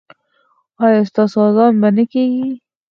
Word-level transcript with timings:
ایا 0.83 1.01
ستاسو 1.09 1.37
اذان 1.47 1.73
به 1.81 1.89
نه 1.95 2.03
کیږي؟ 2.11 2.45